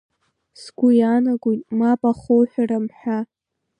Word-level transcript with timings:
Сгәы 0.61 0.89
иаанагоит, 0.99 1.61
мап 1.77 2.01
ахуҳәаарым 2.11 2.85
ҳәа. 2.97 3.19